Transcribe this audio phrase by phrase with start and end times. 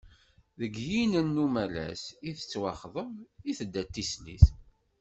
[0.59, 3.13] Deg yinen n umalas i tettwaxḍeb,
[3.49, 4.45] i tedda d tislit.